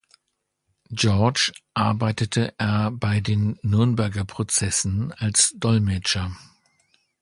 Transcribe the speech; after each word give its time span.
George 0.91 1.51
arbeitete 1.75 2.55
er 2.57 2.89
bei 2.89 3.19
den 3.21 3.59
Nürnberger 3.61 4.25
Prozessen 4.25 5.11
als 5.11 5.53
Dolmetscher. 5.59 6.35